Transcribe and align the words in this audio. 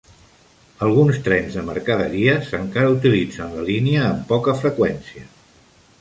Alguns 0.85 1.19
trens 1.27 1.57
de 1.57 1.65
mercaderies 1.67 2.49
encara 2.61 2.95
utilitzen 2.95 3.53
la 3.59 3.67
línia 3.71 4.03
amb 4.07 4.29
poca 4.33 4.57
freqüència. 4.63 5.29